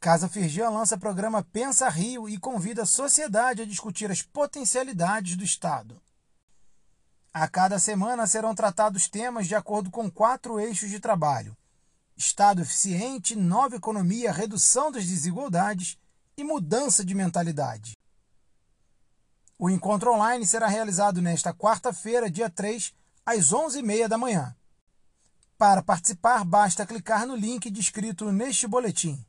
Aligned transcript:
Casa 0.00 0.28
Firjan 0.28 0.70
lança 0.70 0.96
programa 0.96 1.42
Pensa 1.42 1.88
Rio 1.88 2.28
e 2.28 2.38
convida 2.38 2.82
a 2.82 2.86
sociedade 2.86 3.62
a 3.62 3.66
discutir 3.66 4.10
as 4.10 4.22
potencialidades 4.22 5.36
do 5.36 5.42
Estado. 5.42 6.00
A 7.32 7.48
cada 7.48 7.78
semana 7.78 8.26
serão 8.26 8.54
tratados 8.54 9.08
temas 9.08 9.46
de 9.46 9.54
acordo 9.54 9.90
com 9.90 10.10
quatro 10.10 10.60
eixos 10.60 10.90
de 10.90 11.00
trabalho: 11.00 11.56
Estado 12.16 12.62
eficiente, 12.62 13.34
nova 13.34 13.76
economia, 13.76 14.32
redução 14.32 14.92
das 14.92 15.06
desigualdades 15.06 15.98
e 16.36 16.44
mudança 16.44 17.04
de 17.04 17.14
mentalidade. 17.14 17.96
O 19.58 19.70
encontro 19.70 20.12
online 20.12 20.46
será 20.46 20.66
realizado 20.66 21.22
nesta 21.22 21.52
quarta-feira, 21.52 22.30
dia 22.30 22.50
3, 22.50 22.94
às 23.24 23.52
11h30 23.52 24.06
da 24.06 24.18
manhã. 24.18 24.54
Para 25.56 25.82
participar, 25.82 26.44
basta 26.44 26.86
clicar 26.86 27.26
no 27.26 27.34
link 27.34 27.70
descrito 27.70 28.30
neste 28.30 28.66
boletim. 28.68 29.24